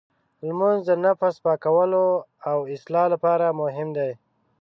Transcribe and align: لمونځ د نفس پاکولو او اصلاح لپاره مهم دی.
لمونځ 0.47 0.79
د 0.89 0.91
نفس 1.05 1.35
پاکولو 1.45 2.05
او 2.49 2.57
اصلاح 2.75 3.05
لپاره 3.13 3.57
مهم 3.61 3.87
دی. 3.97 4.11